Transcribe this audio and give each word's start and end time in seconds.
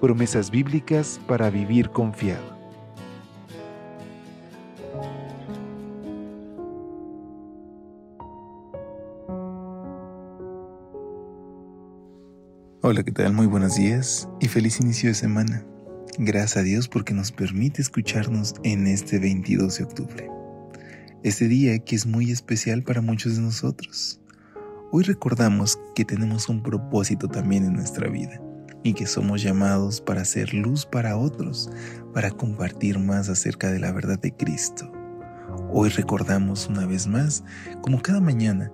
Promesas 0.00 0.50
bíblicas 0.50 1.20
para 1.28 1.50
vivir 1.50 1.90
confiado. 1.90 2.58
Hola, 12.80 13.02
¿qué 13.02 13.12
tal? 13.12 13.34
Muy 13.34 13.44
buenos 13.44 13.76
días 13.76 14.26
y 14.40 14.48
feliz 14.48 14.80
inicio 14.80 15.10
de 15.10 15.14
semana. 15.14 15.66
Gracias 16.16 16.56
a 16.56 16.62
Dios 16.62 16.88
porque 16.88 17.12
nos 17.12 17.30
permite 17.30 17.82
escucharnos 17.82 18.54
en 18.64 18.86
este 18.86 19.18
22 19.18 19.76
de 19.76 19.84
octubre. 19.84 20.30
Este 21.22 21.46
día 21.46 21.78
que 21.78 21.94
es 21.94 22.06
muy 22.06 22.30
especial 22.30 22.84
para 22.84 23.02
muchos 23.02 23.36
de 23.36 23.42
nosotros. 23.42 24.18
Hoy 24.92 25.04
recordamos 25.04 25.78
que 25.94 26.06
tenemos 26.06 26.48
un 26.48 26.62
propósito 26.62 27.28
también 27.28 27.66
en 27.66 27.74
nuestra 27.74 28.08
vida 28.08 28.40
y 28.82 28.94
que 28.94 29.06
somos 29.06 29.42
llamados 29.42 30.00
para 30.00 30.22
hacer 30.22 30.54
luz 30.54 30.86
para 30.86 31.16
otros, 31.16 31.70
para 32.14 32.30
compartir 32.30 32.98
más 32.98 33.28
acerca 33.28 33.70
de 33.70 33.78
la 33.78 33.92
verdad 33.92 34.18
de 34.18 34.34
Cristo. 34.34 34.90
Hoy 35.70 35.88
recordamos 35.90 36.68
una 36.68 36.86
vez 36.86 37.06
más, 37.06 37.44
como 37.82 38.00
cada 38.00 38.20
mañana, 38.20 38.72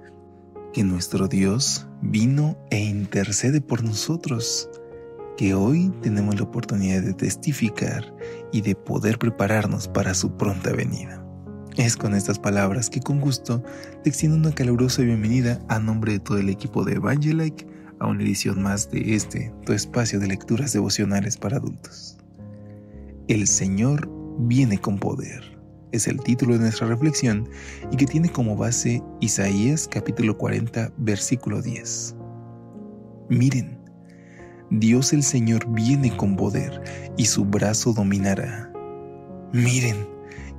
que 0.73 0.85
nuestro 0.85 1.29
Dios 1.29 1.87
vino 2.03 2.57
e 2.71 2.85
intercede 2.85 3.61
por 3.61 3.83
nosotros, 3.83 4.69
que 5.37 5.55
hoy 5.55 5.93
tenemos 6.03 6.37
la 6.37 6.45
oportunidad 6.45 7.03
de 7.03 7.15
testificar 7.15 8.15
y 8.53 8.63
de 8.63 8.75
poder 8.75 9.19
prepararnos 9.19 9.89
para 9.89 10.15
su 10.15 10.37
pronta 10.37 10.73
venida. 10.73 11.23
Es 11.77 11.97
con 11.97 12.15
estas 12.15 12.39
palabras 12.39 12.89
que 12.89 13.01
con 13.01 13.21
gusto 13.21 13.63
te 14.03 14.09
extiendo 14.09 14.39
una 14.39 14.55
calurosa 14.55 15.03
bienvenida 15.03 15.61
a 15.69 15.79
nombre 15.79 16.13
de 16.13 16.21
todo 16.21 16.39
el 16.39 16.49
equipo 16.49 16.85
de 16.85 16.95
Evangelike 16.95 17.67
a 18.01 18.07
una 18.07 18.23
edición 18.23 18.63
más 18.63 18.91
de 18.91 19.15
este, 19.15 19.53
tu 19.65 19.73
espacio 19.73 20.21
de 20.21 20.29
lecturas 20.29 20.73
devocionales 20.73 21.37
para 21.37 21.57
adultos. 21.57 22.19
El 23.29 23.47
Señor 23.47 24.09
viene 24.39 24.79
con 24.79 24.99
poder 24.99 25.57
es 25.97 26.07
el 26.07 26.21
título 26.21 26.55
de 26.55 26.61
nuestra 26.61 26.87
reflexión 26.87 27.49
y 27.91 27.97
que 27.97 28.07
tiene 28.07 28.29
como 28.29 28.57
base 28.57 29.03
Isaías 29.21 29.89
capítulo 29.89 30.37
40 30.37 30.93
versículo 30.99 31.63
10. 31.63 32.17
Miren, 33.29 33.79
Dios 34.71 35.13
el 35.13 35.23
Señor 35.23 35.67
viene 35.71 36.17
con 36.17 36.37
poder 36.37 36.83
y 37.17 37.27
su 37.27 37.45
brazo 37.45 37.93
dominará. 37.93 38.71
Miren, 39.53 39.97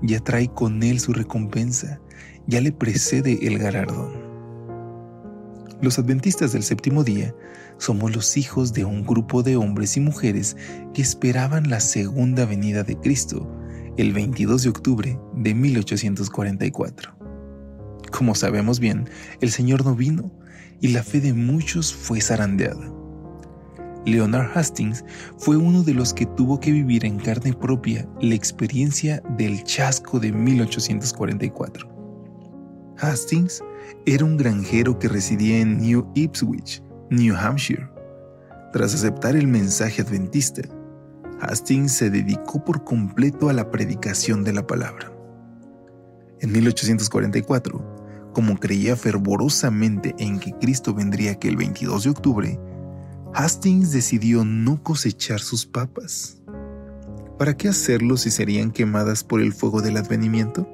ya 0.02 0.20
trae 0.20 0.48
con 0.48 0.82
él 0.84 1.00
su 1.00 1.14
recompensa, 1.14 2.00
ya 2.48 2.62
le 2.62 2.72
precede 2.72 3.46
el 3.46 3.60
galardón. 3.60 4.27
Los 5.80 6.00
adventistas 6.00 6.54
del 6.54 6.64
séptimo 6.64 7.04
día 7.04 7.36
somos 7.78 8.16
los 8.16 8.36
hijos 8.36 8.74
de 8.74 8.84
un 8.84 9.06
grupo 9.06 9.44
de 9.44 9.58
hombres 9.58 9.96
y 9.96 10.00
mujeres 10.00 10.58
que 10.96 11.04
esperaban 11.04 11.70
la 11.70 11.80
segunda 11.80 12.46
venida 12.46 12.84
de 12.84 12.98
Cristo 12.98 13.48
el 13.98 14.12
22 14.12 14.64
de 14.64 14.70
octubre 14.70 15.20
de 15.36 15.54
1844. 15.54 17.16
Como 18.12 18.34
sabemos 18.34 18.80
bien, 18.80 19.08
el 19.40 19.52
Señor 19.52 19.86
no 19.86 19.96
vino 19.96 20.32
y 20.82 20.88
la 20.90 21.04
fe 21.04 21.22
de 21.22 21.34
muchos 21.34 21.94
fue 21.94 22.22
zarandeada. 22.22 22.92
Leonard 24.06 24.58
Hastings 24.58 25.06
fue 25.38 25.58
uno 25.58 25.84
de 25.84 25.94
los 25.94 26.12
que 26.12 26.26
tuvo 26.26 26.60
que 26.60 26.72
vivir 26.72 27.06
en 27.06 27.20
carne 27.20 27.54
propia 27.54 28.08
la 28.20 28.34
experiencia 28.34 29.22
del 29.38 29.64
chasco 29.64 30.20
de 30.20 30.32
1844. 30.32 31.97
Hastings 33.00 33.64
era 34.06 34.26
un 34.26 34.38
granjero 34.38 34.98
que 34.98 35.08
residía 35.08 35.60
en 35.60 35.78
New 35.78 36.10
Ipswich, 36.16 36.82
New 37.10 37.36
Hampshire. 37.36 37.90
Tras 38.74 38.94
aceptar 38.94 39.36
el 39.36 39.48
mensaje 39.48 40.02
adventista, 40.02 40.64
Hastings 41.42 41.92
se 41.92 42.10
dedicó 42.10 42.64
por 42.64 42.84
completo 42.84 43.50
a 43.50 43.54
la 43.54 43.70
predicación 43.70 44.44
de 44.44 44.54
la 44.54 44.66
palabra. 44.66 45.12
En 46.40 46.52
1844, 46.52 48.32
como 48.34 48.58
creía 48.58 48.96
fervorosamente 48.96 50.16
en 50.18 50.40
que 50.40 50.54
Cristo 50.54 50.94
vendría 50.94 51.32
aquel 51.32 51.56
22 51.56 52.04
de 52.04 52.10
octubre, 52.10 52.60
Hastings 53.34 53.92
decidió 53.92 54.44
no 54.44 54.82
cosechar 54.82 55.40
sus 55.40 55.66
papas. 55.66 56.42
¿Para 57.38 57.56
qué 57.56 57.70
hacerlo 57.70 58.18
si 58.18 58.32
serían 58.32 58.72
quemadas 58.72 59.24
por 59.24 59.42
el 59.42 59.54
fuego 59.54 59.82
del 59.82 59.98
advenimiento? 59.98 60.68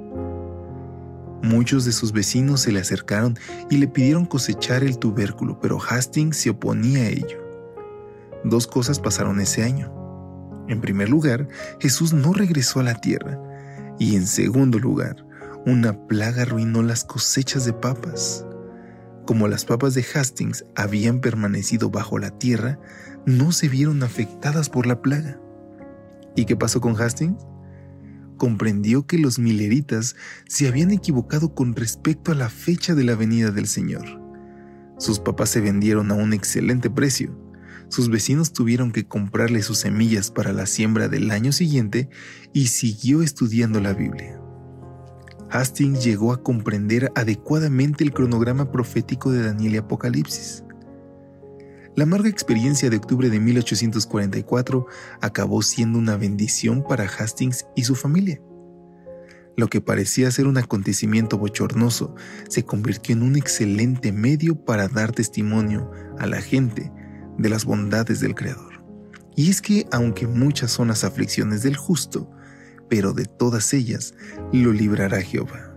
Muchos 1.44 1.84
de 1.84 1.92
sus 1.92 2.14
vecinos 2.14 2.62
se 2.62 2.72
le 2.72 2.80
acercaron 2.80 3.38
y 3.70 3.76
le 3.76 3.90
pidieron 3.90 4.26
cosechar 4.26 4.82
el 4.82 4.98
tubérculo, 4.98 5.60
pero 5.60 5.78
Hastings 5.78 6.38
se 6.38 6.50
oponía 6.50 7.04
a 7.04 7.10
ello. 7.10 7.38
Dos 8.46 8.66
cosas 8.66 8.98
pasaron 9.02 9.42
ese 9.42 9.62
año. 9.62 9.92
En 10.70 10.80
primer 10.80 11.10
lugar, 11.10 11.50
Jesús 11.82 12.14
no 12.14 12.32
regresó 12.32 12.80
a 12.80 12.84
la 12.84 12.96
tierra. 12.96 13.38
Y 14.00 14.16
en 14.16 14.26
segundo 14.26 14.80
lugar, 14.80 15.26
una 15.66 16.08
plaga 16.08 16.44
arruinó 16.44 16.82
las 16.82 17.04
cosechas 17.04 17.66
de 17.66 17.74
papas. 17.74 18.46
Como 19.26 19.50
las 19.50 19.66
papas 19.66 19.96
de 19.96 20.06
Hastings 20.16 20.64
habían 20.76 21.20
permanecido 21.20 21.90
bajo 21.90 22.20
la 22.20 22.32
tierra, 22.32 22.80
no 23.26 23.52
se 23.52 23.68
vieron 23.68 24.02
afectadas 24.02 24.70
por 24.70 24.88
la 24.88 25.02
plaga. 25.02 25.42
¿Y 26.38 26.46
qué 26.46 26.56
pasó 26.56 26.80
con 26.80 27.00
Hastings? 27.00 27.46
Comprendió 28.44 29.08
que 29.08 29.18
los 29.20 29.40
mileritas 29.40 30.18
se 30.50 30.68
habían 30.68 30.92
equivocado 30.92 31.56
con 31.56 31.78
respecto 31.78 32.34
a 32.34 32.36
la 32.36 32.50
fecha 32.50 32.94
de 32.94 33.06
la 33.06 33.16
venida 33.16 33.52
del 33.52 33.68
Señor. 33.68 34.04
Sus 34.98 35.22
papas 35.22 35.48
se 35.48 35.62
vendieron 35.62 36.12
a 36.12 36.16
un 36.16 36.34
excelente 36.34 36.90
precio, 36.90 37.34
sus 37.88 38.10
vecinos 38.10 38.52
tuvieron 38.52 38.92
que 38.92 39.08
comprarle 39.08 39.62
sus 39.62 39.78
semillas 39.78 40.30
para 40.30 40.52
la 40.52 40.66
siembra 40.66 41.08
del 41.08 41.32
año 41.32 41.54
siguiente 41.54 42.10
y 42.52 42.68
siguió 42.68 43.22
estudiando 43.22 43.80
la 43.80 43.94
Biblia. 43.94 44.42
Hastings 45.50 46.04
llegó 46.04 46.34
a 46.34 46.44
comprender 46.44 47.14
adecuadamente 47.16 48.04
el 48.04 48.12
cronograma 48.12 48.74
profético 48.74 49.32
de 49.32 49.42
Daniel 49.42 49.76
y 49.76 49.78
Apocalipsis. 49.78 50.63
La 51.96 52.06
amarga 52.06 52.28
experiencia 52.28 52.90
de 52.90 52.98
octubre 52.98 53.30
de 53.30 53.40
1844 53.40 54.88
acabó 55.22 55.62
siendo 55.62 56.00
una 56.00 56.18
bendición 56.18 56.84
para 56.84 57.06
Hastings 57.06 57.68
y 57.76 57.84
su 57.84 57.94
familia. 57.94 58.42
Lo 59.56 59.68
que 59.68 59.80
parecía 59.80 60.32
ser 60.32 60.48
un 60.48 60.58
acontecimiento 60.58 61.38
bochornoso 61.38 62.16
se 62.50 62.66
convirtió 62.66 63.16
en 63.16 63.22
un 63.22 63.36
excelente 63.36 64.12
medio 64.12 64.56
para 64.56 64.88
dar 64.88 65.12
testimonio 65.12 65.92
a 66.18 66.26
la 66.26 66.42
gente 66.42 66.92
de 67.38 67.50
las 67.50 67.64
bondades 67.64 68.20
del 68.20 68.34
Creador. 68.34 68.84
Y 69.36 69.52
es 69.52 69.62
que 69.62 69.86
aunque 69.92 70.26
muchas 70.26 70.72
son 70.72 70.88
las 70.88 71.04
aflicciones 71.04 71.62
del 71.62 71.78
justo, 71.78 72.32
pero 72.90 73.14
de 73.14 73.26
todas 73.26 73.72
ellas 73.74 74.16
lo 74.52 74.74
librará 74.74 75.22
Jehová. 75.22 75.76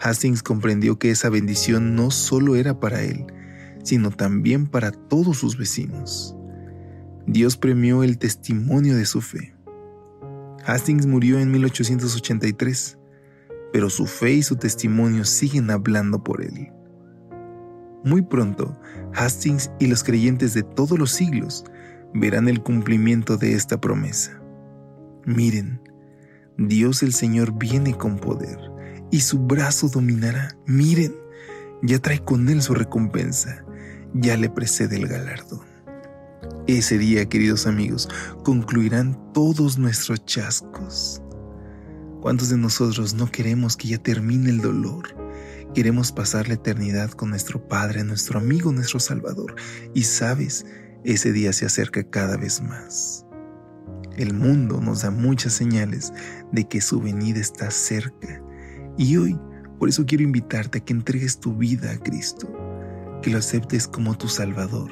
Hastings 0.00 0.42
comprendió 0.42 0.98
que 0.98 1.10
esa 1.10 1.28
bendición 1.28 1.94
no 1.94 2.10
solo 2.10 2.56
era 2.56 2.80
para 2.80 3.02
él, 3.02 3.26
sino 3.84 4.10
también 4.10 4.66
para 4.66 4.90
todos 4.90 5.38
sus 5.38 5.56
vecinos. 5.56 6.36
Dios 7.26 7.56
premió 7.56 8.02
el 8.02 8.18
testimonio 8.18 8.96
de 8.96 9.06
su 9.06 9.20
fe. 9.20 9.54
Hastings 10.66 11.06
murió 11.06 11.38
en 11.38 11.52
1883, 11.52 12.98
pero 13.72 13.90
su 13.90 14.06
fe 14.06 14.32
y 14.32 14.42
su 14.42 14.56
testimonio 14.56 15.24
siguen 15.24 15.70
hablando 15.70 16.24
por 16.24 16.42
él. 16.42 16.72
Muy 18.04 18.22
pronto, 18.22 18.78
Hastings 19.14 19.70
y 19.78 19.86
los 19.86 20.04
creyentes 20.04 20.52
de 20.54 20.62
todos 20.62 20.98
los 20.98 21.10
siglos 21.10 21.64
verán 22.12 22.48
el 22.48 22.62
cumplimiento 22.62 23.36
de 23.36 23.54
esta 23.54 23.80
promesa. 23.80 24.40
Miren, 25.24 25.80
Dios 26.58 27.02
el 27.02 27.12
Señor 27.12 27.58
viene 27.58 27.96
con 27.96 28.18
poder 28.18 28.58
y 29.10 29.20
su 29.20 29.38
brazo 29.38 29.88
dominará. 29.88 30.56
Miren, 30.66 31.14
ya 31.82 31.98
trae 31.98 32.22
con 32.22 32.48
él 32.48 32.62
su 32.62 32.74
recompensa, 32.74 33.63
ya 34.14 34.36
le 34.36 34.48
precede 34.48 34.96
el 34.96 35.08
galardón. 35.08 35.74
Ese 36.66 36.96
día, 36.96 37.28
queridos 37.28 37.66
amigos, 37.66 38.08
concluirán 38.42 39.32
todos 39.34 39.76
nuestros 39.76 40.24
chascos. 40.24 41.20
¿Cuántos 42.22 42.48
de 42.48 42.56
nosotros 42.56 43.12
no 43.12 43.30
queremos 43.30 43.76
que 43.76 43.88
ya 43.88 43.98
termine 43.98 44.48
el 44.48 44.62
dolor? 44.62 45.14
Queremos 45.74 46.10
pasar 46.10 46.48
la 46.48 46.54
eternidad 46.54 47.10
con 47.10 47.30
nuestro 47.30 47.68
Padre, 47.68 48.02
nuestro 48.04 48.38
amigo, 48.38 48.72
nuestro 48.72 48.98
Salvador. 48.98 49.56
Y 49.92 50.04
sabes, 50.04 50.64
ese 51.04 51.32
día 51.32 51.52
se 51.52 51.66
acerca 51.66 52.02
cada 52.02 52.36
vez 52.36 52.62
más. 52.62 53.26
El 54.16 54.32
mundo 54.32 54.80
nos 54.80 55.02
da 55.02 55.10
muchas 55.10 55.52
señales 55.52 56.12
de 56.52 56.66
que 56.66 56.80
su 56.80 57.00
venida 57.00 57.40
está 57.40 57.70
cerca. 57.70 58.40
Y 58.96 59.16
hoy, 59.16 59.38
por 59.78 59.88
eso 59.88 60.06
quiero 60.06 60.24
invitarte 60.24 60.78
a 60.78 60.80
que 60.84 60.92
entregues 60.92 61.40
tu 61.40 61.54
vida 61.56 61.90
a 61.90 61.98
Cristo, 61.98 62.48
que 63.24 63.30
lo 63.30 63.38
aceptes 63.38 63.88
como 63.88 64.18
tu 64.18 64.28
Salvador 64.28 64.90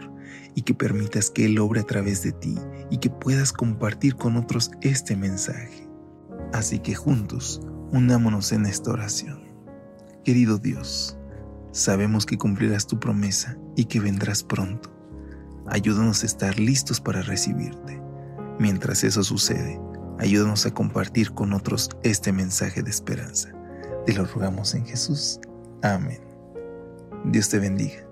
y 0.54 0.62
que 0.62 0.72
permitas 0.72 1.30
que 1.30 1.44
Él 1.44 1.58
obre 1.58 1.80
a 1.80 1.84
través 1.84 2.22
de 2.22 2.32
ti 2.32 2.54
y 2.88 2.96
que 2.96 3.10
puedas 3.10 3.52
compartir 3.52 4.16
con 4.16 4.38
otros 4.38 4.70
este 4.80 5.16
mensaje. 5.16 5.86
Así 6.54 6.78
que 6.78 6.94
juntos, 6.94 7.60
unámonos 7.92 8.52
en 8.52 8.64
esta 8.64 8.90
oración. 8.90 9.42
Querido 10.24 10.56
Dios, 10.56 11.18
sabemos 11.72 12.24
que 12.24 12.38
cumplirás 12.38 12.86
tu 12.86 12.98
promesa 12.98 13.58
y 13.76 13.84
que 13.84 14.00
vendrás 14.00 14.42
pronto. 14.42 14.90
Ayúdanos 15.66 16.22
a 16.22 16.26
estar 16.26 16.58
listos 16.58 17.02
para 17.02 17.20
recibirte. 17.20 18.00
Mientras 18.58 19.04
eso 19.04 19.22
sucede, 19.22 19.78
ayúdanos 20.18 20.64
a 20.64 20.72
compartir 20.72 21.32
con 21.32 21.52
otros 21.52 21.90
este 22.02 22.32
mensaje 22.32 22.82
de 22.82 22.88
esperanza. 22.88 23.52
Te 24.06 24.14
lo 24.14 24.24
rogamos 24.24 24.74
en 24.74 24.86
Jesús. 24.86 25.38
Amén. 25.82 26.22
Dios 27.26 27.50
te 27.50 27.58
bendiga. 27.58 28.11